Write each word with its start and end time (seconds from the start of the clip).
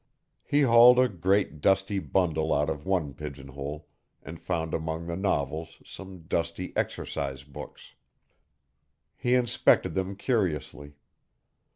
He 0.43 0.61
hauled 0.63 0.97
a 0.97 1.07
great 1.07 1.61
dusty 1.61 1.99
bundle 1.99 2.51
out 2.55 2.71
of 2.71 2.87
one 2.87 3.13
pigeonhole, 3.13 3.87
and 4.23 4.41
found 4.41 4.73
among 4.73 5.05
the 5.05 5.15
novels 5.15 5.79
some 5.85 6.21
dusty 6.23 6.73
exercise 6.75 7.43
books. 7.43 7.93
He 9.15 9.35
inspected 9.35 9.93
them 9.93 10.15
curiously. 10.15 10.95